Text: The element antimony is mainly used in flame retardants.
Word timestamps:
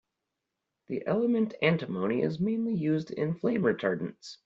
The 0.87 1.05
element 1.05 1.53
antimony 1.61 2.23
is 2.23 2.39
mainly 2.39 2.73
used 2.73 3.11
in 3.11 3.35
flame 3.35 3.61
retardants. 3.61 4.39